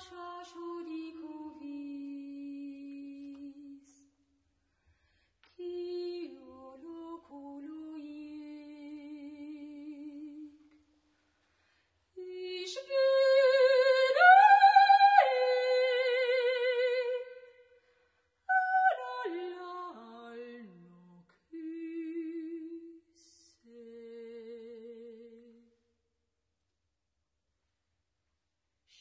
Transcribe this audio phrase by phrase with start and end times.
[0.00, 0.69] 说出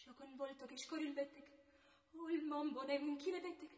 [0.09, 1.47] Jokun volto keşkorilbettik.
[2.13, 3.71] Olmam bone mümkün ebettik.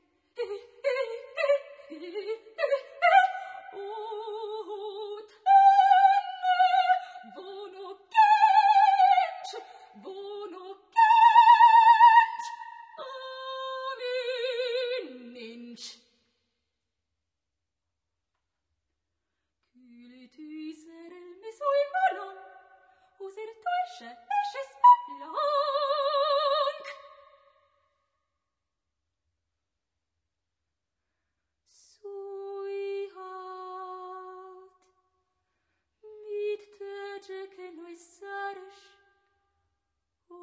[3.74, 6.60] O tanne
[7.36, 9.50] bono genç,
[10.04, 12.44] bono genç,
[13.92, 15.98] amin ninç.
[19.74, 22.38] Kültüyser elmes uymalı,
[23.20, 24.31] uzer taşa